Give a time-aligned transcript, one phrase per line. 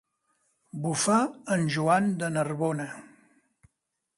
[0.85, 1.19] Bufar
[1.57, 2.89] en Joan de Narbona.